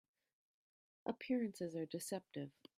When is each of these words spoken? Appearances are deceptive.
Appearances 1.05 1.75
are 1.75 1.85
deceptive. 1.85 2.49